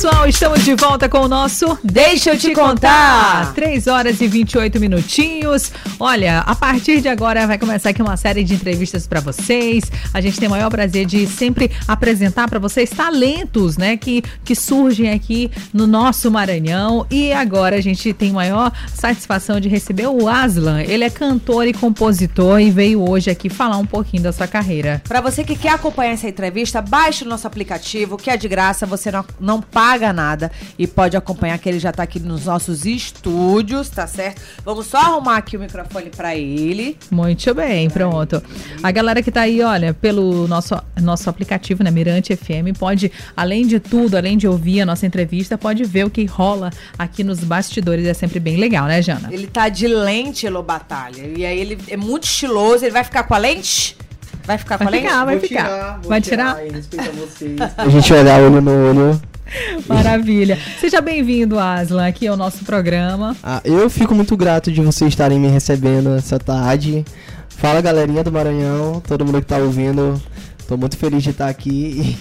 pessoal, 0.00 0.28
estamos 0.28 0.64
de 0.64 0.76
volta 0.76 1.08
com 1.08 1.18
o 1.22 1.26
nosso 1.26 1.76
Deixa 1.82 2.30
eu 2.30 2.38
te 2.38 2.52
contar. 2.52 3.52
3 3.52 3.88
horas 3.88 4.20
e 4.20 4.28
28 4.28 4.78
minutinhos. 4.78 5.72
Olha, 5.98 6.38
a 6.38 6.54
partir 6.54 7.00
de 7.00 7.08
agora 7.08 7.48
vai 7.48 7.58
começar 7.58 7.90
aqui 7.90 8.00
uma 8.00 8.16
série 8.16 8.44
de 8.44 8.54
entrevistas 8.54 9.08
para 9.08 9.18
vocês. 9.18 9.90
A 10.14 10.20
gente 10.20 10.38
tem 10.38 10.46
o 10.46 10.52
maior 10.52 10.70
prazer 10.70 11.04
de 11.04 11.26
sempre 11.26 11.68
apresentar 11.88 12.48
para 12.48 12.60
vocês 12.60 12.90
talentos, 12.90 13.76
né, 13.76 13.96
que, 13.96 14.22
que 14.44 14.54
surgem 14.54 15.10
aqui 15.10 15.50
no 15.74 15.84
nosso 15.84 16.30
Maranhão. 16.30 17.04
E 17.10 17.32
agora 17.32 17.74
a 17.74 17.80
gente 17.80 18.12
tem 18.12 18.30
maior 18.30 18.70
satisfação 18.94 19.58
de 19.58 19.68
receber 19.68 20.06
o 20.06 20.28
Aslan. 20.28 20.80
Ele 20.82 21.02
é 21.02 21.10
cantor 21.10 21.66
e 21.66 21.72
compositor 21.72 22.60
e 22.60 22.70
veio 22.70 23.02
hoje 23.02 23.30
aqui 23.30 23.48
falar 23.48 23.78
um 23.78 23.86
pouquinho 23.86 24.22
da 24.22 24.32
sua 24.32 24.46
carreira. 24.46 25.02
Para 25.08 25.20
você 25.20 25.42
que 25.42 25.56
quer 25.56 25.72
acompanhar 25.72 26.12
essa 26.12 26.28
entrevista, 26.28 26.80
baixe 26.80 27.24
o 27.24 27.28
nosso 27.28 27.48
aplicativo, 27.48 28.16
que 28.16 28.30
é 28.30 28.36
de 28.36 28.46
graça, 28.46 28.86
você 28.86 29.10
não, 29.10 29.24
não 29.40 29.60
paga 29.60 29.87
nada 30.12 30.50
e 30.78 30.86
pode 30.86 31.16
acompanhar 31.16 31.58
que 31.58 31.68
ele 31.68 31.78
já 31.78 31.90
tá 31.92 32.02
aqui 32.02 32.18
nos 32.20 32.44
nossos 32.46 32.84
estúdios, 32.84 33.88
tá 33.88 34.06
certo? 34.06 34.40
Vamos 34.64 34.86
só 34.86 34.98
arrumar 34.98 35.36
aqui 35.38 35.56
o 35.56 35.60
microfone 35.60 36.10
para 36.10 36.34
ele. 36.36 36.96
Muito 37.10 37.54
bem, 37.54 37.88
pronto. 37.88 38.42
A 38.82 38.90
galera 38.90 39.22
que 39.22 39.30
tá 39.30 39.42
aí, 39.42 39.62
olha, 39.62 39.94
pelo 39.94 40.46
nosso, 40.46 40.76
nosso 41.00 41.30
aplicativo, 41.30 41.82
né, 41.82 41.90
Mirante 41.90 42.36
FM, 42.36 42.76
pode, 42.78 43.10
além 43.36 43.66
de 43.66 43.80
tudo, 43.80 44.16
além 44.16 44.36
de 44.36 44.46
ouvir 44.46 44.82
a 44.82 44.86
nossa 44.86 45.06
entrevista, 45.06 45.56
pode 45.56 45.84
ver 45.84 46.04
o 46.04 46.10
que 46.10 46.24
rola 46.26 46.70
aqui 46.98 47.24
nos 47.24 47.40
bastidores. 47.40 48.06
É 48.06 48.14
sempre 48.14 48.38
bem 48.40 48.56
legal, 48.56 48.86
né, 48.86 49.00
Jana? 49.00 49.28
Ele 49.32 49.46
tá 49.46 49.68
de 49.68 49.86
lente, 49.88 50.46
Elô 50.46 50.62
Batalha. 50.62 51.22
E 51.36 51.44
aí 51.46 51.58
ele 51.58 51.78
é 51.88 51.96
muito 51.96 52.24
estiloso. 52.24 52.84
Ele 52.84 52.92
vai 52.92 53.04
ficar 53.04 53.22
com 53.24 53.34
a 53.34 53.38
lente? 53.38 53.96
Vai 54.44 54.56
ficar 54.56 54.78
com 54.78 54.84
Vai 54.84 54.94
a 54.94 54.96
lente? 54.96 55.06
ficar, 55.08 55.24
vai 55.26 55.36
Vou 55.36 55.48
ficar. 55.48 55.62
tirar, 55.64 55.98
vou 56.00 56.08
vai 56.08 56.20
tirar? 56.22 56.54
tirar. 56.56 56.66
e 56.66 56.70
respeitar 56.72 57.10
vocês. 57.10 57.60
A 57.76 57.88
gente 57.88 58.12
vai 58.12 58.24
dar 58.24 58.40
olho 58.40 58.60
no 58.62 58.70
olho. 58.88 59.22
Maravilha. 59.86 60.58
Seja 60.80 61.00
bem-vindo, 61.00 61.58
Aslan, 61.58 62.06
aqui 62.06 62.26
ao 62.26 62.36
nosso 62.36 62.64
programa. 62.64 63.36
Ah, 63.42 63.60
eu 63.64 63.88
fico 63.88 64.14
muito 64.14 64.36
grato 64.36 64.70
de 64.70 64.80
vocês 64.80 65.08
estarem 65.10 65.38
me 65.38 65.48
recebendo 65.48 66.10
essa 66.14 66.38
tarde. 66.38 67.04
Fala 67.48 67.80
galerinha 67.80 68.22
do 68.22 68.30
Maranhão, 68.30 69.00
todo 69.06 69.24
mundo 69.24 69.40
que 69.40 69.46
tá 69.46 69.58
ouvindo. 69.58 70.20
Tô 70.66 70.76
muito 70.76 70.96
feliz 70.96 71.22
de 71.22 71.30
estar 71.30 71.48
aqui. 71.48 72.16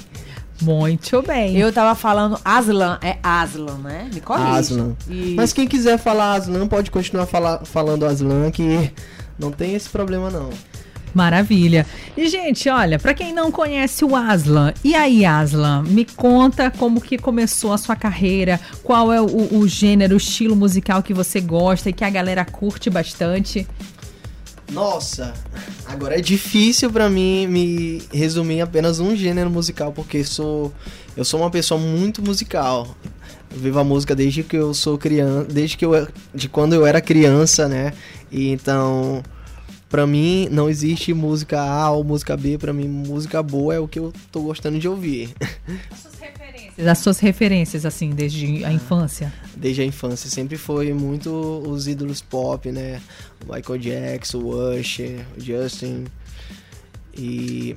Muito 0.62 1.22
bem. 1.22 1.56
Eu 1.58 1.72
tava 1.72 1.94
falando 1.94 2.40
Aslan, 2.44 2.98
é 3.04 3.18
Aslan, 3.22 3.78
né? 3.78 4.10
Me 4.12 4.20
corrija. 4.22 4.50
Aslan. 4.58 4.96
Isso. 5.08 5.36
Mas 5.36 5.54
quem 5.54 5.68
quiser 5.68 6.00
falar 6.00 6.34
Aslan 6.34 6.68
pode 6.68 6.90
continuar 6.90 7.28
fala- 7.28 7.62
falando 7.64 8.06
Aslan, 8.06 8.50
que 8.50 8.92
não 9.38 9.52
tem 9.52 9.76
esse 9.76 9.88
problema 9.90 10.32
não. 10.32 10.50
Maravilha. 11.14 11.86
E, 12.16 12.28
gente, 12.28 12.70
olha, 12.70 13.00
pra 13.00 13.14
quem 13.14 13.34
não 13.34 13.52
conhece 13.52 14.06
o 14.06 14.16
Aslan, 14.16 14.74
e 14.84 14.94
aí, 14.94 15.26
Aslan, 15.26 15.84
me 15.84 16.06
conta 16.06 16.70
como 16.70 17.02
que 17.02 17.18
começou 17.18 17.74
a 17.74 17.78
sua 17.78 17.96
carreira, 17.96 18.60
qual 18.84 19.12
é 19.12 19.22
o, 19.22 19.56
o 19.56 19.68
gênero, 19.68 20.14
o 20.14 20.18
estilo 20.18 20.56
musical 20.56 21.02
que 21.02 21.14
você 21.14 21.42
gosta 21.42 21.90
e 21.90 21.94
que 21.94 22.04
a 22.04 22.10
galera 22.10 22.46
curte 22.46 22.90
bastante. 22.90 23.68
Nossa, 24.72 25.34
agora 25.86 26.18
é 26.18 26.22
difícil 26.22 26.92
pra 26.92 27.10
mim 27.10 27.48
me 27.48 28.02
resumir 28.12 28.62
apenas 28.62 29.00
um 29.00 29.16
gênero 29.16 29.50
musical, 29.50 29.94
porque 29.94 30.24
sou 30.24 30.74
eu 31.16 31.26
sou 31.26 31.40
uma 31.40 31.50
pessoa 31.50 31.80
muito 31.80 32.22
musical. 32.22 32.96
Eu 33.50 33.60
vivo 33.60 33.80
a 33.80 33.84
música 33.84 34.16
desde 34.16 34.44
que 34.44 34.56
eu 34.56 34.74
sou 34.74 34.98
criança, 34.98 35.48
desde 35.52 35.78
que 35.78 35.86
eu 35.86 36.08
de 36.34 36.50
quando 36.50 36.74
eu 36.74 36.86
era 36.86 37.02
criança, 37.02 37.68
né? 37.68 37.94
E 38.30 38.52
então, 38.52 39.24
pra 39.90 40.06
mim 40.06 40.48
não 40.52 40.70
existe 40.70 41.14
música 41.14 41.62
A 41.62 41.92
ou 41.92 42.04
música 42.04 42.36
B, 42.36 42.58
pra 42.58 42.74
mim 42.74 42.88
música 42.88 43.42
boa 43.42 43.74
é 43.76 43.80
o 43.80 43.88
que 43.88 44.00
eu 44.00 44.14
tô 44.32 44.42
gostando 44.42 44.80
de 44.80 44.88
ouvir. 44.88 45.34
As 46.86 47.00
suas 47.00 47.20
referências, 47.20 47.88
assim, 47.88 48.12
desde 48.12 48.64
a 48.64 48.72
infância. 48.72 49.34
Desde 49.56 49.82
a 49.82 49.86
infância 49.86 50.30
sempre 50.30 50.58
foi 50.58 50.94
muito 50.94 51.32
os 51.68 51.88
ídolos 51.88 52.22
pop, 52.22 52.72
né? 52.72 53.02
O 53.44 53.52
Michael 53.52 53.80
Jackson, 53.80 54.38
o 54.38 54.80
Usher, 54.80 55.26
o 55.36 55.42
Justin 55.42 56.06
e 57.18 57.76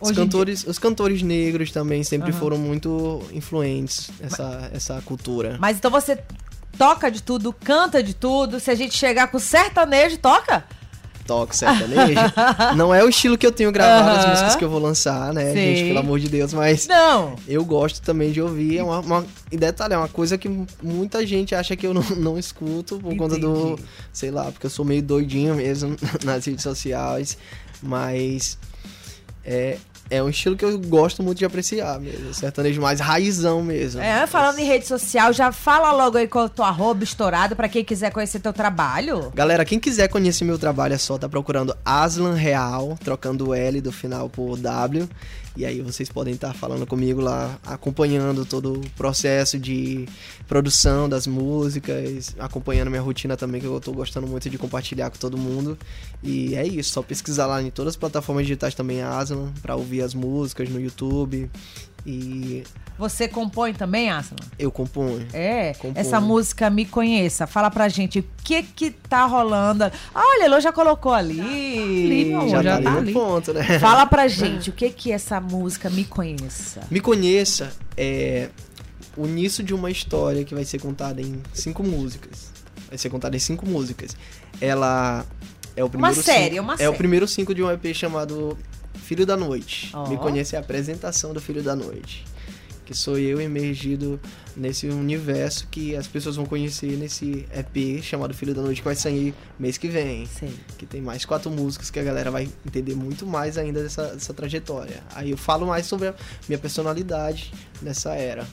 os 0.00 0.10
cantores, 0.10 0.64
os 0.66 0.80
cantores 0.80 1.22
negros 1.22 1.70
também 1.70 2.02
sempre 2.02 2.30
Aham. 2.30 2.40
foram 2.40 2.58
muito 2.58 3.22
influentes 3.32 4.10
essa 4.20 4.68
essa 4.72 5.00
cultura. 5.02 5.56
Mas 5.60 5.76
então 5.76 5.90
você 5.90 6.18
toca 6.76 7.10
de 7.10 7.22
tudo, 7.22 7.52
canta 7.52 8.02
de 8.02 8.14
tudo. 8.14 8.58
Se 8.58 8.70
a 8.70 8.74
gente 8.74 8.96
chegar 8.96 9.28
com 9.28 9.38
sertanejo, 9.38 10.18
toca? 10.18 10.64
Toque 11.28 11.54
sertanejo. 11.56 12.18
Não 12.74 12.92
é 12.92 13.04
o 13.04 13.08
estilo 13.08 13.36
que 13.38 13.46
eu 13.46 13.52
tenho 13.52 13.70
gravado 13.70 14.08
as 14.18 14.24
Aham. 14.24 14.30
músicas 14.30 14.56
que 14.56 14.64
eu 14.64 14.70
vou 14.70 14.80
lançar, 14.80 15.32
né, 15.34 15.52
Sim. 15.52 15.54
gente, 15.60 15.84
pelo 15.88 15.98
amor 16.00 16.18
de 16.18 16.28
Deus, 16.28 16.54
mas 16.54 16.86
Não. 16.88 17.36
eu 17.46 17.62
gosto 17.64 18.00
também 18.00 18.32
de 18.32 18.40
ouvir. 18.40 18.78
É 18.78 18.82
uma, 18.82 19.00
uma- 19.00 19.26
e 19.52 19.56
detalhe, 19.58 19.92
é 19.92 19.98
uma 19.98 20.08
coisa 20.08 20.38
que 20.38 20.48
muita 20.82 21.24
gente 21.26 21.54
acha 21.54 21.76
que 21.76 21.86
eu 21.86 21.92
não, 21.92 22.02
não 22.16 22.38
escuto 22.38 22.98
por 22.98 23.14
conta 23.16 23.38
do. 23.38 23.72
Entendi. 23.74 23.82
Sei 24.12 24.30
lá, 24.30 24.44
porque 24.50 24.64
eu 24.66 24.70
sou 24.70 24.84
meio 24.84 25.02
doidinho 25.02 25.54
mesmo 25.54 25.94
nas 26.24 26.46
redes 26.46 26.62
sociais. 26.62 27.36
Mas. 27.82 28.58
É, 29.44 29.76
é 30.10 30.22
um 30.22 30.28
estilo 30.28 30.56
que 30.56 30.64
eu 30.64 30.78
gosto 30.78 31.22
muito 31.22 31.38
de 31.38 31.44
apreciar 31.44 32.00
mesmo. 32.00 32.32
Sertanejo 32.32 32.80
mais 32.80 33.00
raizão 33.00 33.62
mesmo. 33.62 34.00
É, 34.00 34.26
falando 34.26 34.58
em 34.58 34.64
rede 34.64 34.86
social, 34.86 35.32
já 35.32 35.52
fala 35.52 35.92
logo 35.92 36.16
aí 36.16 36.26
com 36.26 36.40
o 36.40 36.48
teu 36.48 36.64
arroba 36.64 37.04
estourado 37.04 37.54
pra 37.54 37.68
quem 37.68 37.84
quiser 37.84 38.10
conhecer 38.10 38.40
teu 38.40 38.52
trabalho. 38.52 39.30
Galera, 39.34 39.64
quem 39.64 39.78
quiser 39.78 40.08
conhecer 40.08 40.44
meu 40.44 40.58
trabalho 40.58 40.94
é 40.94 40.98
só 40.98 41.18
tá 41.18 41.28
procurando 41.28 41.76
Aslan 41.84 42.34
Real, 42.34 42.98
trocando 43.02 43.48
o 43.48 43.54
L 43.54 43.80
do 43.80 43.92
final 43.92 44.28
por 44.28 44.56
W. 44.56 45.08
E 45.58 45.66
aí 45.66 45.80
vocês 45.80 46.08
podem 46.08 46.34
estar 46.34 46.54
falando 46.54 46.86
comigo 46.86 47.20
lá, 47.20 47.58
acompanhando 47.66 48.46
todo 48.46 48.74
o 48.74 48.90
processo 48.90 49.58
de 49.58 50.06
produção 50.46 51.08
das 51.08 51.26
músicas, 51.26 52.36
acompanhando 52.38 52.90
minha 52.90 53.02
rotina 53.02 53.36
também, 53.36 53.60
que 53.60 53.66
eu 53.66 53.80
tô 53.80 53.90
gostando 53.90 54.28
muito 54.28 54.48
de 54.48 54.56
compartilhar 54.56 55.10
com 55.10 55.18
todo 55.18 55.36
mundo. 55.36 55.76
E 56.22 56.54
é 56.54 56.64
isso, 56.64 56.90
só 56.90 57.02
pesquisar 57.02 57.46
lá 57.46 57.60
em 57.60 57.70
todas 57.70 57.94
as 57.94 57.96
plataformas 57.96 58.46
digitais 58.46 58.72
também 58.72 59.02
Aslan, 59.02 59.52
pra 59.60 59.74
ouvir 59.74 60.00
as 60.02 60.14
músicas 60.14 60.68
no 60.68 60.80
YouTube. 60.80 61.50
E 62.06 62.62
Você 62.98 63.28
compõe 63.28 63.72
também, 63.72 64.10
Aslan? 64.10 64.36
eu 64.58 64.70
componho. 64.72 65.26
É, 65.32 65.72
Compõe. 65.74 66.00
essa 66.00 66.20
música 66.20 66.68
Me 66.68 66.84
Conheça. 66.84 67.46
Fala 67.46 67.70
pra 67.70 67.88
gente 67.88 68.18
o 68.18 68.24
que 68.42 68.62
que 68.62 68.90
tá 68.90 69.24
rolando. 69.24 69.84
Ah, 69.84 69.90
Olha, 70.14 70.46
Elô 70.46 70.60
já 70.60 70.72
colocou 70.72 71.12
ali. 71.12 71.40
ali, 71.40 72.24
meu 72.26 72.38
amor, 72.40 72.50
Já, 72.50 72.62
já 72.62 72.70
tá 72.72 72.76
ali 72.76 72.84
tá 72.84 72.96
ali. 72.98 73.12
ponto, 73.12 73.52
né? 73.54 73.78
Fala 73.78 74.04
pra 74.06 74.26
gente 74.26 74.70
o 74.70 74.72
que 74.72 74.90
que 74.90 75.12
essa 75.12 75.40
música 75.40 75.88
Me 75.88 76.04
Conheça. 76.04 76.80
Me 76.90 77.00
conheça 77.00 77.70
é 77.96 78.48
o 79.16 79.26
início 79.26 79.62
de 79.64 79.72
uma 79.74 79.90
história 79.90 80.44
que 80.44 80.54
vai 80.54 80.64
ser 80.64 80.80
contada 80.80 81.20
em 81.20 81.40
cinco 81.52 81.82
músicas. 81.84 82.50
Vai 82.88 82.98
ser 82.98 83.10
contada 83.10 83.36
em 83.36 83.40
cinco 83.40 83.64
músicas. 83.66 84.16
Ela 84.60 85.24
é 85.76 85.84
o 85.84 85.88
primeiro 85.90 86.20
série, 86.22 86.44
single- 86.50 86.62
uma 86.64 86.74
É 86.74 86.78
série. 86.78 86.88
o 86.88 86.94
primeiro 86.94 87.28
cinco 87.28 87.54
de 87.54 87.62
um 87.62 87.70
EP 87.70 87.94
chamado 87.94 88.56
Filho 88.94 89.24
da 89.26 89.36
Noite. 89.36 89.90
Ó. 89.94 90.08
Me 90.08 90.16
conheça 90.16 90.56
é 90.56 90.58
a 90.58 90.60
apresentação 90.60 91.32
do 91.32 91.40
Filho 91.40 91.62
da 91.62 91.76
Noite. 91.76 92.24
Que 92.88 92.94
sou 92.94 93.18
eu 93.18 93.38
emergido 93.38 94.18
nesse 94.56 94.86
universo 94.86 95.68
que 95.70 95.94
as 95.94 96.06
pessoas 96.06 96.36
vão 96.36 96.46
conhecer 96.46 96.96
nesse 96.96 97.46
EP 97.52 98.02
chamado 98.02 98.32
Filho 98.32 98.54
da 98.54 98.62
Noite 98.62 98.80
que 98.80 98.84
vai 98.86 98.94
sair 98.94 99.34
mês 99.58 99.76
que 99.76 99.88
vem 99.88 100.24
Sei. 100.24 100.54
que 100.78 100.86
tem 100.86 101.02
mais 101.02 101.26
quatro 101.26 101.50
músicas 101.50 101.90
que 101.90 102.00
a 102.00 102.02
galera 102.02 102.30
vai 102.30 102.48
entender 102.64 102.94
muito 102.94 103.26
mais 103.26 103.58
ainda 103.58 103.82
dessa, 103.82 104.14
dessa 104.14 104.32
trajetória. 104.32 105.02
Aí 105.14 105.30
eu 105.30 105.36
falo 105.36 105.66
mais 105.66 105.84
sobre 105.84 106.08
a 106.08 106.14
minha 106.48 106.58
personalidade 106.58 107.52
nessa 107.82 108.14
era. 108.14 108.46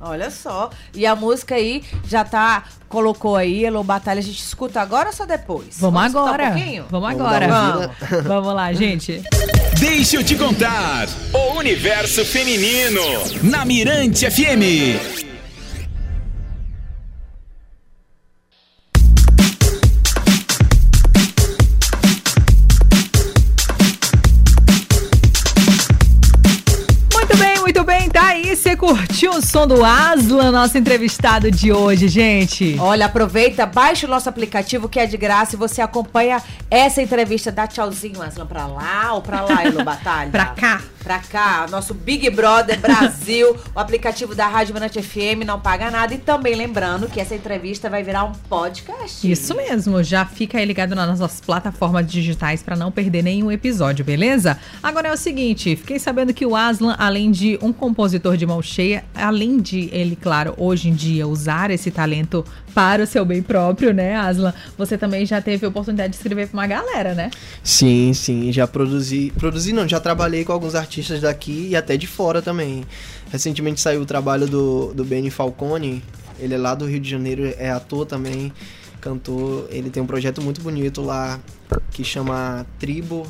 Olha 0.00 0.32
só. 0.32 0.68
E 0.92 1.06
a 1.06 1.14
música 1.14 1.54
aí 1.54 1.84
já 2.08 2.24
tá. 2.24 2.64
Colocou 2.88 3.36
aí, 3.36 3.64
Elô 3.64 3.84
Batalha. 3.84 4.18
A 4.18 4.22
gente 4.22 4.42
escuta 4.42 4.80
agora 4.80 5.10
ou 5.10 5.14
só 5.14 5.24
depois? 5.24 5.78
Vamos, 5.78 6.06
escutar 6.06 6.24
agora. 6.24 6.48
Um 6.48 6.52
pouquinho? 6.52 6.86
Vamos 6.90 7.08
Vamos 7.12 7.24
agora. 7.24 7.46
Vamos. 7.46 7.96
Vamos 8.26 8.54
lá, 8.54 8.72
gente. 8.72 9.22
Deixa 9.78 10.16
eu 10.16 10.24
te 10.24 10.34
contar. 10.34 11.06
Universo 11.56 12.24
feminino. 12.24 13.02
Na 13.42 13.64
Mirante 13.64 14.30
FM. 14.30 15.16
Muito 27.12 27.36
bem, 27.36 27.58
muito 27.60 27.84
bem. 27.84 28.08
Tá 28.10 28.28
aí, 28.28 28.54
você 28.54 28.76
curtiu 28.76 29.32
o 29.32 29.42
som 29.42 29.66
do 29.66 29.84
Aslan, 29.84 30.50
nosso 30.50 30.76
entrevistado 30.78 31.50
de 31.50 31.72
hoje, 31.72 32.08
gente. 32.08 32.76
Olha, 32.78 33.06
aproveita, 33.06 33.66
baixa 33.66 34.06
o 34.06 34.10
nosso 34.10 34.28
aplicativo 34.28 34.88
que 34.88 35.00
é 35.00 35.06
de 35.06 35.16
graça 35.16 35.56
e 35.56 35.58
você 35.58 35.80
acompanha 35.80 36.42
essa 36.70 37.02
entrevista. 37.02 37.50
Dá 37.50 37.66
tchauzinho, 37.66 38.22
Aslan, 38.22 38.46
pra 38.46 38.66
lá 38.66 39.12
ou 39.14 39.22
pra 39.22 39.40
lá, 39.40 39.64
Elô 39.64 39.82
Batalha? 39.84 40.30
Pra 40.30 40.46
cá. 40.46 40.82
Pra 41.06 41.20
cá, 41.20 41.68
nosso 41.70 41.94
Big 41.94 42.28
Brother 42.30 42.80
Brasil, 42.80 43.56
o 43.72 43.78
aplicativo 43.78 44.34
da 44.34 44.48
Rádio 44.48 44.74
Mirante 44.74 45.00
FM 45.00 45.46
não 45.46 45.60
paga 45.60 45.88
nada. 45.88 46.12
E 46.12 46.18
também 46.18 46.56
lembrando 46.56 47.06
que 47.06 47.20
essa 47.20 47.32
entrevista 47.32 47.88
vai 47.88 48.02
virar 48.02 48.24
um 48.24 48.32
podcast. 48.32 49.30
Isso 49.30 49.54
mesmo, 49.54 50.02
já 50.02 50.26
fica 50.26 50.58
aí 50.58 50.64
ligado 50.64 50.96
nas 50.96 51.20
nossas 51.20 51.40
plataformas 51.40 52.10
digitais 52.10 52.60
para 52.60 52.74
não 52.74 52.90
perder 52.90 53.22
nenhum 53.22 53.52
episódio, 53.52 54.04
beleza? 54.04 54.58
Agora 54.82 55.06
é 55.06 55.12
o 55.12 55.16
seguinte, 55.16 55.76
fiquei 55.76 56.00
sabendo 56.00 56.34
que 56.34 56.44
o 56.44 56.56
Aslan, 56.56 56.96
além 56.98 57.30
de 57.30 57.56
um 57.62 57.72
compositor 57.72 58.36
de 58.36 58.44
mão 58.44 58.60
cheia, 58.60 59.04
além 59.14 59.58
de 59.58 59.88
ele, 59.92 60.16
claro, 60.16 60.54
hoje 60.56 60.88
em 60.88 60.94
dia 60.94 61.24
usar 61.24 61.70
esse 61.70 61.88
talento 61.88 62.44
para 62.76 63.04
o 63.04 63.06
seu 63.06 63.24
bem 63.24 63.40
próprio, 63.40 63.94
né, 63.94 64.14
Aslan? 64.14 64.52
Você 64.76 64.98
também 64.98 65.24
já 65.24 65.40
teve 65.40 65.64
a 65.64 65.70
oportunidade 65.70 66.10
de 66.10 66.16
escrever 66.16 66.46
para 66.46 66.58
uma 66.58 66.66
galera, 66.66 67.14
né? 67.14 67.30
Sim, 67.64 68.12
sim, 68.12 68.52
já 68.52 68.66
produzi, 68.66 69.32
produzi 69.38 69.72
não, 69.72 69.88
já 69.88 69.98
trabalhei 69.98 70.44
com 70.44 70.52
alguns 70.52 70.74
artistas 70.74 71.22
daqui 71.22 71.68
e 71.70 71.74
até 71.74 71.96
de 71.96 72.06
fora 72.06 72.42
também. 72.42 72.84
Recentemente 73.32 73.80
saiu 73.80 74.02
o 74.02 74.04
trabalho 74.04 74.46
do, 74.46 74.92
do 74.92 75.06
Benny 75.06 75.30
Falcone, 75.30 76.04
ele 76.38 76.52
é 76.52 76.58
lá 76.58 76.74
do 76.74 76.84
Rio 76.84 77.00
de 77.00 77.08
Janeiro, 77.08 77.50
é 77.56 77.70
ator 77.70 78.04
também, 78.04 78.52
cantor, 79.00 79.66
ele 79.70 79.88
tem 79.88 80.02
um 80.02 80.06
projeto 80.06 80.42
muito 80.42 80.60
bonito 80.60 81.00
lá 81.00 81.40
que 81.92 82.04
chama 82.04 82.66
Tribo, 82.78 83.26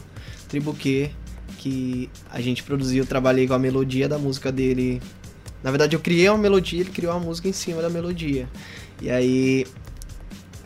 Tribo 0.48 0.74
Que, 0.74 1.12
que 1.58 2.10
a 2.32 2.40
gente 2.40 2.64
produziu, 2.64 3.06
trabalhei 3.06 3.46
com 3.46 3.54
a 3.54 3.60
melodia 3.60 4.08
da 4.08 4.18
música 4.18 4.50
dele. 4.50 5.00
Na 5.62 5.70
verdade, 5.70 5.94
eu 5.94 6.00
criei 6.00 6.28
uma 6.28 6.38
melodia, 6.38 6.80
ele 6.80 6.90
criou 6.90 7.12
a 7.12 7.18
música 7.20 7.48
em 7.48 7.52
cima 7.52 7.80
da 7.80 7.88
melodia. 7.88 8.48
E 9.00 9.10
aí 9.10 9.66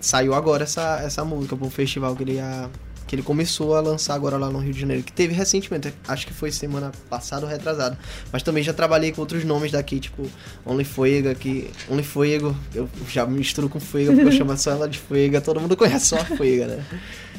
saiu 0.00 0.34
agora 0.34 0.64
essa, 0.64 1.00
essa 1.02 1.24
música 1.24 1.56
para 1.56 1.66
um 1.66 1.70
festival 1.70 2.16
que 2.16 2.22
ele, 2.22 2.32
ia, 2.34 2.70
que 3.06 3.14
ele 3.14 3.22
começou 3.22 3.74
a 3.74 3.80
lançar 3.80 4.14
agora 4.14 4.36
lá 4.36 4.48
no 4.48 4.58
Rio 4.58 4.72
de 4.72 4.80
Janeiro, 4.80 5.02
que 5.02 5.12
teve 5.12 5.34
recentemente, 5.34 5.92
acho 6.08 6.26
que 6.26 6.32
foi 6.32 6.50
semana 6.50 6.90
passada 7.08 7.44
ou 7.44 7.50
retrasada. 7.50 7.98
Mas 8.32 8.42
também 8.42 8.62
já 8.62 8.72
trabalhei 8.72 9.12
com 9.12 9.20
outros 9.20 9.44
nomes 9.44 9.72
daqui, 9.72 10.00
tipo 10.00 10.26
Only 10.64 10.84
Fuega, 10.84 11.34
que 11.34 11.70
Only 11.88 12.02
Fuego, 12.02 12.56
eu 12.74 12.88
já 13.08 13.26
misturo 13.26 13.68
com 13.68 13.78
Fuega 13.78 14.12
porque 14.12 14.28
eu 14.28 14.32
chamo 14.32 14.56
só 14.56 14.70
ela 14.70 14.88
de 14.88 14.98
Fuega, 14.98 15.40
todo 15.40 15.60
mundo 15.60 15.76
conhece 15.76 16.06
só 16.06 16.16
a 16.16 16.24
Fuega, 16.24 16.66
né? 16.66 16.84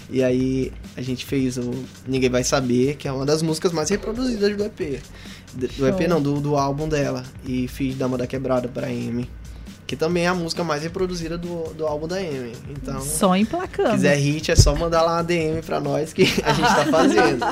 E 0.10 0.22
aí 0.22 0.74
a 0.98 1.02
gente 1.02 1.26
fez 1.26 1.58
o 1.58 1.72
Ninguém 2.06 2.30
Vai 2.30 2.44
Saber, 2.44 2.98
que 2.98 3.08
é 3.08 3.12
uma 3.12 3.26
das 3.26 3.42
músicas 3.42 3.72
mais 3.72 3.90
reproduzidas 3.90 4.56
do 4.58 4.64
EP. 4.66 5.02
Do 5.54 5.88
EP 5.88 6.08
não, 6.08 6.22
do, 6.22 6.42
do 6.42 6.58
álbum 6.58 6.88
dela. 6.88 7.24
E 7.46 7.66
fiz 7.70 7.96
Dama 7.96 8.18
da 8.18 8.28
Quebrada 8.28 8.68
pra 8.68 8.88
Amy 8.88 9.30
que 9.92 9.98
também 9.98 10.24
é 10.24 10.28
a 10.30 10.34
música 10.34 10.64
mais 10.64 10.84
reproduzida 10.84 11.38
do, 11.38 11.66
do 11.74 11.86
álbum 11.86 12.08
da 12.08 12.16
Amy. 12.16 12.54
Então, 12.70 13.02
só 13.02 13.36
emplacando. 13.36 13.90
Se 13.90 13.96
quiser 13.96 14.16
hit, 14.16 14.50
é 14.50 14.56
só 14.56 14.74
mandar 14.74 15.02
lá 15.02 15.18
uma 15.18 15.22
DM 15.22 15.62
pra 15.62 15.82
nós 15.82 16.14
que 16.14 16.22
a 16.22 16.54
gente 16.54 16.76
tá 16.76 16.86
fazendo. 16.86 17.46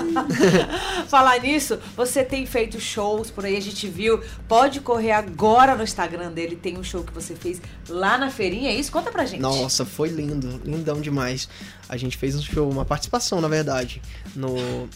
Falar 1.10 1.42
nisso, 1.42 1.78
você 1.98 2.24
tem 2.24 2.46
feito 2.46 2.80
shows 2.80 3.30
por 3.30 3.44
aí, 3.44 3.58
a 3.58 3.62
gente 3.62 3.90
viu. 3.90 4.22
Pode 4.48 4.80
correr 4.80 5.12
agora 5.12 5.76
no 5.76 5.84
Instagram 5.84 6.32
dele, 6.32 6.56
tem 6.56 6.78
um 6.78 6.84
show 6.84 7.04
que 7.04 7.12
você 7.12 7.36
fez 7.36 7.62
lá 7.90 8.18
na 8.18 8.32
feirinha, 8.32 8.70
é 8.70 8.76
isso? 8.76 8.90
Conta 8.90 9.12
pra 9.12 9.26
gente. 9.26 9.42
Nossa, 9.42 9.84
foi 9.84 10.08
lindo, 10.08 10.62
lindão 10.64 11.02
demais. 11.02 11.50
A 11.90 11.98
gente 11.98 12.16
fez 12.16 12.38
um 12.38 12.42
show, 12.42 12.72
uma 12.72 12.86
participação, 12.86 13.42
na 13.42 13.50
verdade, 13.50 14.02
no, 14.34 14.88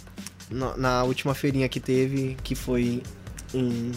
na, 0.49 0.77
na 0.77 1.03
última 1.03 1.33
feirinha 1.33 1.67
que 1.67 1.81
teve, 1.81 2.37
que 2.41 2.55
foi 2.55 3.03
em 3.53 3.91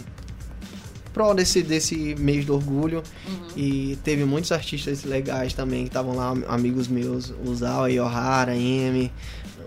prol 1.17 1.35
desse, 1.35 1.63
desse 1.63 2.15
mês 2.19 2.45
do 2.45 2.55
orgulho. 2.55 3.03
Uhum. 3.27 3.49
E 3.57 3.99
teve 4.05 4.27
muitos 4.27 4.53
artistas 4.53 5.03
legais 5.03 5.55
também 5.55 5.85
que 5.85 5.89
estavam 5.89 6.15
lá, 6.15 6.35
amigos 6.47 6.89
meus, 6.89 7.33
o 7.43 7.55
Zal, 7.55 7.85
a 7.85 7.89
Yohara, 7.89 8.53
a 8.53 8.57
M, 8.57 9.11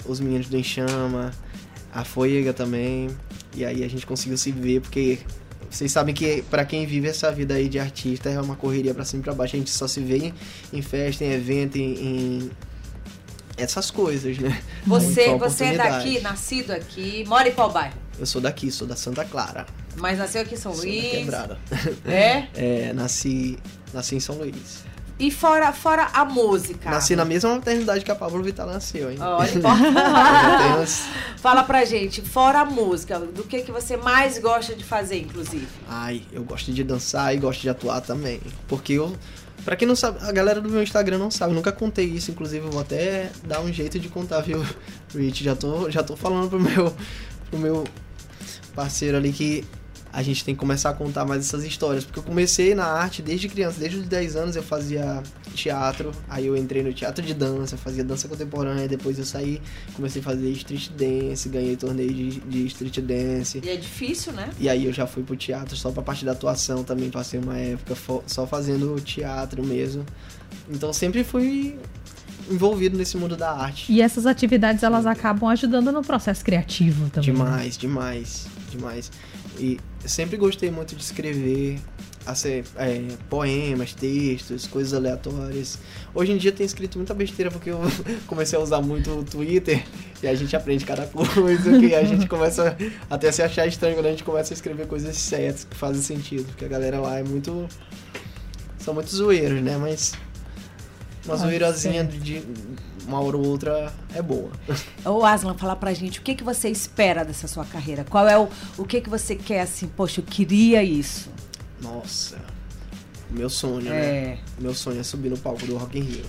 os 0.06 0.19
meninos 0.19 0.48
do 0.48 0.56
Enchama, 0.56 1.31
a 1.92 2.04
Foiga 2.06 2.54
também. 2.54 3.10
E 3.56 3.66
aí 3.66 3.84
a 3.84 3.88
gente 3.88 4.06
conseguiu 4.06 4.38
se 4.38 4.51
ver, 4.51 4.81
porque 4.81 5.18
vocês 5.72 5.92
sabem 5.92 6.13
que 6.13 6.44
para 6.44 6.63
quem 6.63 6.86
vive 6.86 7.07
essa 7.07 7.31
vida 7.31 7.56
aí 7.56 7.68
de 7.68 7.80
artista 7.80 8.30
é 8.30 8.40
uma 8.40 8.56
correria 8.56 8.94
para 8.94 9.04
cima 9.04 9.22
e 9.22 9.24
pra 9.24 9.34
baixo. 9.34 9.56
A 9.56 9.60
gente 9.60 9.72
só 9.72 9.88
se 9.88 10.01
vê 10.01 10.18
em, 10.18 10.34
em 10.72 10.84
festa, 10.84 11.25
em 11.25 11.31
evento, 11.31 11.78
em, 11.78 11.94
em 11.94 12.51
essas 13.57 13.90
coisas, 13.90 14.38
né? 14.38 14.62
Você, 14.86 15.36
você 15.36 15.66
é 15.66 15.78
daqui, 15.78 16.19
nascido 16.19 16.72
aqui, 16.72 17.25
mora 17.28 17.50
em 17.50 17.54
qual 17.54 17.72
bairro? 17.72 17.96
Eu 18.19 18.28
sou 18.28 18.40
daqui, 18.40 18.72
sou 18.72 18.88
da 18.88 18.96
Santa 18.96 19.25
Clara. 19.25 19.66
Mas 20.00 20.18
nasceu 20.18 20.42
aqui 20.42 20.56
em 20.56 20.57
São 20.57 20.74
sou 20.74 20.84
Luís? 20.84 21.12
Quebrada. 21.12 21.57
É? 22.06 22.48
É, 22.56 22.94
nasci, 22.94 23.57
nasci 23.94 24.16
em 24.16 24.19
São 24.19 24.36
Luís. 24.36 24.84
E 25.19 25.30
fora, 25.30 25.74
fora 25.74 26.07
a 26.13 26.24
música? 26.24 26.90
Nasci 26.90 27.13
na 27.13 27.25
mesma 27.25 27.56
maternidade 27.56 28.06
que 28.06 28.12
a 28.12 28.16
Pablo 28.16 28.42
Vittar 28.42 28.66
nasceu, 28.66 29.12
hein? 29.12 29.18
Olha, 29.19 29.51
Fala 31.38 31.63
pra 31.63 31.84
gente, 31.84 32.22
fora 32.22 32.62
a 32.62 32.66
música, 32.66 33.19
do 33.19 33.44
que, 33.44 33.62
que 33.62 33.72
você 33.72 33.98
mais 33.98 34.38
gosta 34.38 34.74
de 34.74 34.84
fazer, 34.84 35.19
inclusive? 35.19 35.68
Ai, 35.90 36.22
eu 36.31 36.42
gosto 36.46 36.72
de 36.72 36.86
dançar 36.86 37.36
e 37.36 37.38
gosto 37.38 37.60
de 37.60 37.69
atuar 37.69 38.00
também. 38.00 38.40
Porque 38.66 38.94
eu 38.94 39.13
Pra 39.66 39.75
quem 39.75 39.86
não 39.86 39.96
sabe, 39.96 40.19
a 40.22 40.31
galera 40.31 40.62
do 40.62 40.69
meu 40.69 40.81
Instagram 40.81 41.18
não 41.18 41.30
sabe, 41.30 41.54
nunca 41.54 41.72
contei 41.72 42.06
isso, 42.06 42.31
inclusive 42.31 42.66
eu 42.66 42.72
vou 42.72 42.80
até 42.81 43.30
dar 43.44 43.60
um 43.60 43.72
jeito 43.72 44.00
de 44.00 44.07
contar, 44.07 44.40
viu, 44.40 44.66
Rich? 45.13 45.44
Já 45.44 45.54
tô, 45.54 45.90
já 45.90 46.01
tô 46.01 46.16
falando 46.16 46.50
pro 46.50 46.60
meu, 46.60 46.96
pro 47.50 47.60
meu 47.60 47.84
parceiro 48.74 49.18
ali 49.18 49.34
que 49.34 49.66
a 50.12 50.22
gente 50.24 50.44
tem 50.44 50.56
que 50.56 50.60
começar 50.60 50.90
a 50.90 50.94
contar 50.94 51.26
mais 51.26 51.46
essas 51.46 51.64
histórias. 51.64 52.04
Porque 52.04 52.20
eu 52.20 52.24
comecei 52.24 52.74
na 52.74 52.86
arte 52.86 53.22
desde 53.22 53.48
criança, 53.48 53.80
desde 53.80 54.00
os 54.00 54.08
10 54.08 54.36
anos 54.36 54.56
eu 54.56 54.64
fazia 54.64 55.22
teatro, 55.54 56.12
aí 56.30 56.48
eu 56.48 56.56
entrei 56.56 56.82
no 56.82 56.94
teatro 56.94 57.24
de 57.24 57.34
dança, 57.34 57.78
fazia 57.78 58.04
dança 58.04 58.28
contemporânea, 58.28 58.88
depois 58.88 59.20
eu 59.20 59.26
saí, 59.26 59.62
comecei 59.94 60.22
a 60.22 60.26
fazer 60.26 60.50
street 60.52 60.90
dance, 60.92 61.50
ganhei 61.50 61.76
torneio 61.76 62.14
de, 62.14 62.40
de 62.40 62.66
street 62.68 63.00
dance. 63.00 63.62
E 63.64 63.70
é 63.70 63.76
difícil, 63.76 64.34
né? 64.34 64.50
E 64.60 64.70
aí 64.70 64.86
eu 64.86 64.94
já 64.94 65.06
fui 65.06 65.24
pro 65.24 65.36
teatro 65.36 65.76
só 65.76 65.92
pra 65.92 66.02
parte 66.02 66.26
da 66.26 66.32
atuação 66.32 66.84
também, 66.84 67.10
passei 67.10 67.40
uma 67.40 67.58
época 67.58 67.96
só 68.26 68.48
fazendo 68.48 69.00
teatro 69.02 69.64
mesmo. 69.64 70.06
Então 70.70 70.94
sempre 70.94 71.24
fui 71.24 71.78
envolvido 72.50 72.98
nesse 72.98 73.18
mundo 73.18 73.36
da 73.36 73.51
arte. 73.51 73.92
E 73.92 74.01
essas 74.01 74.25
atividades 74.25 74.84
elas 74.84 75.06
acabam 75.06 75.50
ajudando 75.50 75.92
no 75.92 76.04
processo 76.04 76.44
criativo 76.44 77.10
também. 77.10 77.34
Demais, 77.34 77.78
demais, 77.78 78.48
demais. 78.72 79.12
E 79.60 79.80
sempre 80.06 80.38
gostei 80.38 80.72
muito 80.72 80.96
de 80.96 81.04
escrever 81.04 81.80
assim, 82.25 82.63
é, 82.78 83.07
poemas, 83.30 83.94
textos, 83.94 84.68
coisas 84.68 84.94
aleatórias. 84.94 85.80
Hoje 86.13 86.31
em 86.31 86.38
dia 86.38 86.51
tenho 86.51 86.66
escrito 86.66 86.98
muita 86.98 87.13
besteira 87.13 87.50
porque 87.50 87.72
eu 87.72 87.80
comecei 88.28 88.57
a 88.57 88.62
usar 88.62 88.81
muito 88.81 89.12
o 89.12 89.24
Twitter 89.24 89.84
e 90.22 90.28
a 90.28 90.36
gente 90.36 90.56
aprende 90.56 90.86
cada 90.86 91.07
coisa 91.07 91.80
que 91.80 91.96
a 91.96 92.04
gente 92.04 92.28
começa 92.28 92.78
até 93.10 93.31
se 93.31 93.42
achar 93.42 93.66
estranho 93.68 93.96
quando 93.96 94.07
a 94.07 94.12
gente 94.12 94.24
começa 94.24 94.54
a 94.54 94.56
escrever 94.56 94.88
coisas 94.88 95.16
certas 95.16 95.63
que 95.63 95.75
fazem 95.75 96.01
sentido, 96.01 96.46
porque 96.46 96.66
a 96.66 96.68
galera 96.68 97.00
lá 97.00 97.18
é 97.18 97.24
muito 97.24 97.68
são 98.78 98.94
muito 98.94 99.13
zoeiros, 99.13 99.62
né? 99.62 99.78
Mas 99.78 100.13
uma 101.25 101.36
zoeirazinha 101.36 102.04
de 102.04 102.44
uma 103.06 103.19
hora 103.19 103.38
ou 103.38 103.45
outra 103.48 103.92
é 104.13 104.21
boa. 104.21 104.51
Ô 105.04 105.25
Aslan, 105.25 105.56
falar 105.56 105.75
pra 105.75 105.94
gente 105.94 106.19
o 106.19 106.21
que, 106.21 106.36
que 106.36 106.44
você 106.44 106.69
espera 106.69 107.25
dessa 107.25 107.48
sua 107.48 107.66
carreira. 107.66 108.06
Qual 108.07 108.27
é 108.27 108.38
o, 108.38 108.48
o 108.77 108.86
que, 108.86 109.01
que 109.01 109.10
você 109.10 109.36
quer 109.36 109.62
assim, 109.62 109.88
poxa, 109.88 110.21
eu 110.21 110.25
queria 110.25 110.83
isso. 110.83 111.30
Nossa, 111.81 112.38
meu 113.29 113.50
sonho, 113.50 113.89
né? 113.89 113.89
é. 113.89 114.12
né? 114.12 114.38
Meu 114.60 114.74
sonho 114.74 115.00
é 115.00 115.03
subir 115.03 115.29
no 115.29 115.38
palco 115.38 115.65
do 115.65 115.77
Rock 115.77 115.98
in 115.98 116.03
Rio. 116.03 116.25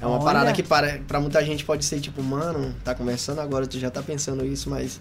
É 0.00 0.06
uma 0.06 0.16
Olha. 0.16 0.24
parada 0.24 0.52
que 0.52 0.62
para, 0.62 1.00
pra 1.06 1.20
muita 1.20 1.44
gente 1.44 1.64
pode 1.64 1.84
ser 1.84 2.00
tipo, 2.00 2.22
mano, 2.22 2.74
tá 2.84 2.94
começando 2.94 3.40
agora, 3.40 3.66
tu 3.66 3.78
já 3.78 3.90
tá 3.90 4.02
pensando 4.02 4.44
isso, 4.44 4.70
mas 4.70 5.00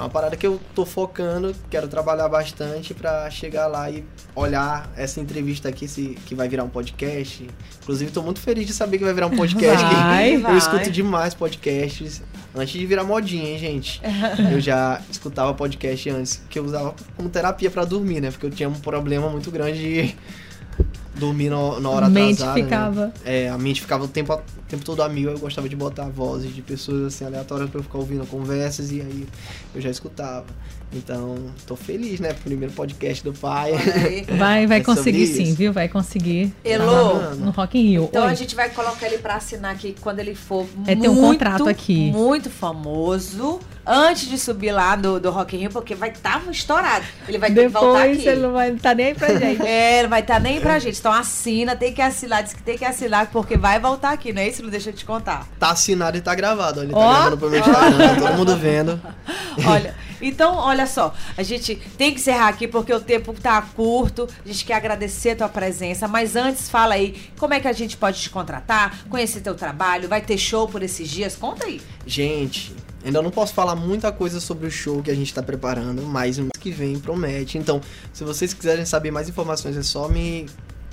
é 0.00 0.02
uma 0.02 0.08
parada 0.08 0.34
que 0.34 0.46
eu 0.46 0.58
tô 0.74 0.86
focando, 0.86 1.54
quero 1.68 1.86
trabalhar 1.86 2.26
bastante 2.26 2.94
para 2.94 3.28
chegar 3.30 3.66
lá 3.66 3.90
e 3.90 4.02
olhar 4.34 4.90
essa 4.96 5.20
entrevista 5.20 5.68
aqui 5.68 5.86
se, 5.86 6.16
que 6.24 6.34
vai 6.34 6.48
virar 6.48 6.64
um 6.64 6.70
podcast. 6.70 7.46
Inclusive, 7.82 8.10
tô 8.10 8.22
muito 8.22 8.40
feliz 8.40 8.66
de 8.66 8.72
saber 8.72 8.96
que 8.96 9.04
vai 9.04 9.12
virar 9.12 9.26
um 9.26 9.36
podcast. 9.36 9.84
Vai, 9.84 10.36
eu 10.36 10.40
vai. 10.40 10.56
escuto 10.56 10.90
demais 10.90 11.34
podcasts. 11.34 12.22
Antes 12.54 12.80
de 12.80 12.86
virar 12.86 13.04
modinha, 13.04 13.50
hein, 13.50 13.58
gente? 13.58 14.00
eu 14.50 14.58
já 14.58 15.02
escutava 15.10 15.52
podcast 15.52 16.08
antes, 16.08 16.42
que 16.48 16.58
eu 16.58 16.64
usava 16.64 16.94
como 17.14 17.28
terapia 17.28 17.70
para 17.70 17.84
dormir, 17.84 18.22
né? 18.22 18.30
Porque 18.30 18.46
eu 18.46 18.50
tinha 18.50 18.70
um 18.70 18.74
problema 18.74 19.28
muito 19.28 19.50
grande 19.50 19.78
de 19.78 20.16
dormir 21.14 21.50
na, 21.50 21.78
na 21.78 21.90
hora 21.90 22.08
mente 22.08 22.42
atrasada. 22.42 22.58
Né? 22.58 22.64
ficava. 22.64 23.06
Né? 23.06 23.12
É, 23.24 23.48
a 23.50 23.58
mente 23.58 23.82
ficava 23.82 24.04
o 24.04 24.08
tempo, 24.08 24.40
tempo 24.70 24.84
todo 24.84 25.02
a 25.02 25.08
mil. 25.08 25.30
Eu 25.30 25.38
gostava 25.38 25.68
de 25.68 25.76
botar 25.76 26.08
vozes 26.08 26.54
de 26.54 26.62
pessoas 26.62 27.02
assim 27.06 27.24
aleatórias 27.24 27.68
pra 27.68 27.80
eu 27.80 27.82
ficar 27.82 27.98
ouvindo 27.98 28.26
conversas 28.26 28.90
e 28.90 29.00
aí 29.00 29.26
eu 29.74 29.80
já 29.80 29.90
escutava. 29.90 30.46
Então, 30.92 31.36
tô 31.66 31.76
feliz, 31.76 32.18
né? 32.18 32.32
Primeiro 32.32 32.74
podcast 32.74 33.22
do 33.22 33.32
pai. 33.32 33.72
Vai, 34.36 34.66
vai 34.66 34.78
é 34.78 34.82
conseguir 34.82 35.26
sim, 35.26 35.54
viu? 35.54 35.72
Vai 35.72 35.88
conseguir. 35.88 36.52
Elô, 36.64 37.34
no 37.36 37.50
Rock 37.50 37.78
in 37.78 37.90
Rio. 37.90 38.04
Então 38.10 38.24
Oi. 38.24 38.30
a 38.30 38.34
gente 38.34 38.54
vai 38.54 38.70
colocar 38.70 39.06
ele 39.06 39.18
pra 39.18 39.36
assinar 39.36 39.72
aqui 39.72 39.94
quando 40.00 40.18
ele 40.18 40.34
for 40.34 40.66
é, 40.86 40.94
muito, 40.94 41.00
tem 41.00 41.10
um 41.10 41.20
contrato 41.20 41.68
aqui. 41.68 42.10
muito 42.10 42.50
famoso 42.50 43.60
antes 43.86 44.28
de 44.28 44.38
subir 44.38 44.72
lá 44.72 44.96
do, 44.96 45.18
do 45.20 45.30
Rock 45.30 45.56
in 45.56 45.60
Rio, 45.60 45.70
porque 45.70 45.94
vai 45.94 46.10
estar 46.10 46.40
tá 46.44 46.50
estourado. 46.50 47.04
Ele 47.28 47.38
vai 47.38 47.50
ter 47.50 47.68
Depois, 47.68 47.72
que 47.72 47.86
voltar 47.86 48.04
aqui. 48.04 48.28
ele 48.28 48.40
não 48.40 48.52
vai 48.52 48.70
estar 48.70 48.88
tá 48.90 48.94
nem 48.94 49.06
aí 49.06 49.14
pra 49.14 49.34
gente. 49.34 49.62
é, 49.66 50.02
não 50.02 50.10
vai 50.10 50.20
estar 50.20 50.34
tá 50.34 50.40
nem 50.40 50.60
pra 50.60 50.78
gente. 50.78 50.98
Então 50.98 51.12
assina, 51.12 51.76
tem 51.76 51.92
que 51.92 52.02
assinar, 52.02 52.42
diz 52.42 52.52
que 52.52 52.62
tem 52.62 52.78
que 52.78 52.84
assinar, 52.84 53.30
porque 53.30 53.56
vai 53.56 53.78
voltar 53.78 54.12
aqui, 54.12 54.32
não 54.32 54.42
é 54.42 54.48
isso? 54.48 54.59
Deixa 54.68 54.90
eu 54.90 54.94
te 54.94 55.04
contar. 55.04 55.46
Tá 55.58 55.70
assinado 55.70 56.16
e 56.16 56.20
tá 56.20 56.34
gravado. 56.34 56.82
Ele 56.82 56.92
tá 56.92 56.98
oh. 56.98 57.08
gravando 57.08 57.38
pro 57.38 57.50
meu 57.50 57.60
Instagram, 57.60 57.98
tá 57.98 58.14
todo 58.16 58.36
mundo 58.36 58.56
vendo. 58.56 59.00
Olha, 59.66 59.94
Então, 60.20 60.56
olha 60.56 60.86
só, 60.86 61.14
a 61.36 61.42
gente 61.42 61.76
tem 61.96 62.12
que 62.12 62.20
encerrar 62.20 62.48
aqui 62.48 62.68
porque 62.68 62.92
o 62.92 63.00
tempo 63.00 63.32
tá 63.32 63.60
curto. 63.62 64.28
A 64.44 64.48
gente 64.48 64.64
quer 64.64 64.74
agradecer 64.74 65.30
a 65.30 65.36
tua 65.36 65.48
presença, 65.48 66.06
mas 66.06 66.36
antes 66.36 66.68
fala 66.68 66.94
aí 66.94 67.30
como 67.38 67.54
é 67.54 67.60
que 67.60 67.68
a 67.68 67.72
gente 67.72 67.96
pode 67.96 68.20
te 68.20 68.30
contratar, 68.30 69.04
conhecer 69.08 69.40
teu 69.40 69.54
trabalho, 69.54 70.08
vai 70.08 70.20
ter 70.20 70.36
show 70.36 70.68
por 70.68 70.82
esses 70.82 71.08
dias? 71.08 71.36
Conta 71.36 71.66
aí. 71.66 71.80
Gente, 72.06 72.74
ainda 73.04 73.22
não 73.22 73.30
posso 73.30 73.54
falar 73.54 73.74
muita 73.74 74.12
coisa 74.12 74.40
sobre 74.40 74.66
o 74.66 74.70
show 74.70 75.02
que 75.02 75.10
a 75.10 75.14
gente 75.14 75.32
tá 75.32 75.42
preparando, 75.42 76.02
mas 76.02 76.38
o 76.38 76.42
mês 76.42 76.52
que 76.60 76.70
vem 76.70 76.98
promete. 76.98 77.56
Então, 77.56 77.80
se 78.12 78.22
vocês 78.24 78.52
quiserem 78.52 78.84
saber 78.84 79.10
mais 79.10 79.28
informações, 79.28 79.76
é 79.76 79.82
só 79.82 80.08
me 80.08 80.46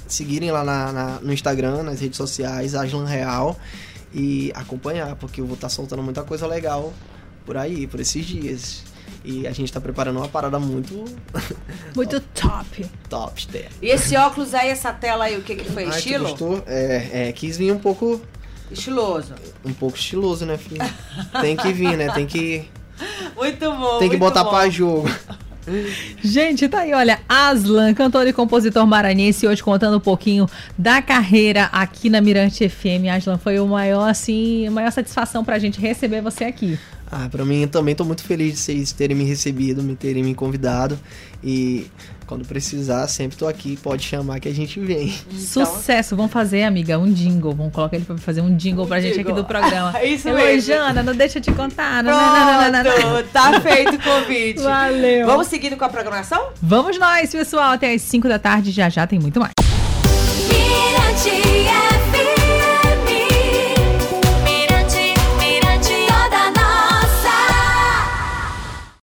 seguirem 0.08 0.52
lá 0.52 0.64
na- 0.64 0.92
na- 0.92 1.20
no 1.22 1.34
Instagram, 1.34 1.84
nas 1.84 2.00
redes 2.02 2.18
sociais, 2.18 2.74
Aslan 2.76 3.06
Real, 3.06 3.58
e 4.14 4.52
acompanhar, 4.56 5.16
porque 5.16 5.42
eu 5.42 5.46
vou 5.46 5.56
estar 5.56 5.70
soltando 5.70 6.02
muita 6.04 6.24
coisa 6.24 6.48
legal 6.48 6.94
por 7.46 7.58
aí, 7.58 7.88
por 7.88 8.00
esses 8.00 8.26
dias. 8.26 8.84
E 9.24 9.46
a 9.48 9.52
gente 9.52 9.72
tá 9.72 9.82
preparando 9.82 10.18
uma 10.18 10.28
parada 10.28 10.58
muito 10.60 11.04
Muito 11.96 12.20
top. 12.20 12.86
top, 13.10 13.42
Steph. 13.42 13.72
E 13.82 13.88
esse 13.88 14.16
óculos 14.16 14.54
aí, 14.54 14.70
essa 14.70 14.92
tela 14.94 15.26
aí, 15.26 15.38
o 15.38 15.42
que, 15.44 15.56
que 15.56 15.70
foi? 15.70 15.84
Ai, 15.84 15.90
Estilo? 15.90 16.30
gostou? 16.30 16.64
É, 16.66 17.28
é, 17.30 17.32
quis 17.34 17.58
vir 17.58 17.72
um 17.74 17.80
pouco, 17.80 18.22
Estiloso. 18.72 19.34
um 19.66 19.74
pouco 19.74 19.98
estiloso, 19.98 20.46
né, 20.46 20.58
filho? 20.58 20.82
Tem 21.42 21.56
que 21.58 21.72
vir, 21.74 21.98
né? 21.98 22.10
Tem 22.14 22.26
que, 22.26 22.70
Muito 23.36 23.72
bom. 23.72 24.00
tem 24.00 24.10
que 24.10 24.18
botar 24.18 24.44
bom. 24.46 24.50
pra 24.52 24.70
jogo. 24.70 25.10
Gente, 26.24 26.67
tá 26.67 26.79
aí, 26.79 26.93
olha, 26.93 27.19
Aslan, 27.27 27.93
cantor 27.93 28.25
e 28.27 28.33
compositor 28.33 28.86
maranhense, 28.88 29.45
hoje 29.45 29.62
contando 29.62 29.97
um 29.97 30.01
pouquinho 30.01 30.47
da 30.77 31.01
carreira 31.01 31.65
aqui 31.71 32.09
na 32.09 32.21
Mirante 32.21 32.67
FM. 32.67 33.09
Aslan, 33.15 33.38
foi 33.38 33.59
o 33.59 33.67
maior, 33.67 34.09
assim, 34.09 34.67
a 34.67 34.71
maior 34.71 34.91
satisfação 34.91 35.43
pra 35.43 35.59
gente 35.59 35.79
receber 35.79 36.21
você 36.21 36.45
aqui. 36.45 36.79
Ah, 37.10 37.28
pra 37.32 37.46
mim 37.46 37.62
eu 37.62 37.68
também 37.70 37.96
tô 37.96 38.04
muito 38.04 38.22
feliz 38.24 38.54
de 38.54 38.60
vocês 38.60 38.92
terem 38.92 39.16
me 39.16 39.24
recebido, 39.24 39.82
me 39.82 39.96
terem 39.96 40.22
me 40.24 40.36
convidado. 40.36 41.00
E 41.42 41.88
quando 42.26 42.46
precisar, 42.46 43.08
sempre 43.08 43.38
tô 43.38 43.48
aqui, 43.48 43.78
pode 43.78 44.04
chamar 44.04 44.42
que 44.42 44.50
a 44.50 44.54
gente 44.54 44.78
vem. 44.80 45.14
Então- 45.32 45.66
Sucesso, 45.66 46.16
vamos 46.18 46.32
fazer, 46.34 46.64
amiga, 46.64 47.00
um 47.00 47.10
jingle. 47.12 47.54
Vamos 47.56 47.72
colocar 47.72 47.96
ele 47.96 48.04
pra 48.04 48.18
fazer 48.18 48.42
um 48.42 48.54
jingle 48.58 48.86
pra 48.86 49.00
gente 49.00 49.16
jingle. 49.16 49.32
aqui 49.32 49.42
do 49.42 49.48
programa. 49.48 49.94
Isso 50.04 50.28
Oi, 50.28 50.36
mesmo. 50.36 50.62
Jana, 50.74 51.02
não 51.02 51.16
deixa 51.16 51.38
eu 51.38 51.42
te 51.42 51.52
contar. 51.54 52.04
Não, 52.04 52.12
não, 52.12 52.20
não, 52.22 52.46
não, 52.46 52.72
não, 52.72 52.84
não. 52.84 53.02
Pronto, 53.02 53.30
tá 53.32 53.62
feito 53.62 53.96
o 53.96 54.00
convite. 54.04 54.60
Valeu. 54.62 55.26
Vamos 55.28 55.48
seguindo 55.48 55.78
com 55.78 55.86
a 55.86 55.90
programação? 55.90 56.50
Vamos 56.62 57.00
nós, 57.00 57.32
pessoal, 57.32 57.72
até 57.72 57.94
as 57.94 58.02
5 58.02 58.28
da 58.28 58.38
tarde, 58.38 58.72
já 58.72 58.90
já 58.90 59.08
tem 59.08 59.18
muito 59.20 59.40
mais. 59.40 59.54
Mirante 60.50 61.30